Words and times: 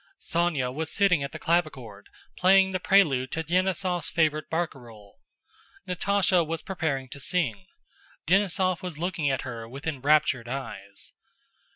Sónya 0.19 0.73
was 0.73 0.91
sitting 0.91 1.21
at 1.21 1.31
the 1.31 1.37
clavichord, 1.37 2.09
playing 2.35 2.71
the 2.71 2.79
prelude 2.79 3.31
to 3.33 3.43
Denísov's 3.43 4.09
favorite 4.09 4.49
barcarolle. 4.49 5.19
Natásha 5.87 6.43
was 6.43 6.63
preparing 6.63 7.07
to 7.09 7.19
sing. 7.19 7.67
Denísov 8.25 8.81
was 8.81 8.97
looking 8.97 9.29
at 9.29 9.43
her 9.43 9.69
with 9.69 9.85
enraptured 9.85 10.47
eyes. 10.47 11.13